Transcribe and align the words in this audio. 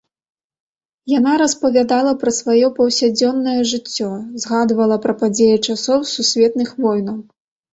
Яна 1.17 1.33
распавядала 1.41 2.13
пра 2.23 2.33
сваё 2.39 2.67
паўсядзённае 2.79 3.55
жыццё, 3.73 4.09
згадвала 4.47 4.97
пра 5.07 5.13
падзеі 5.23 5.63
часоў 5.67 5.99
сусветных 6.17 6.69
войнаў. 6.85 7.17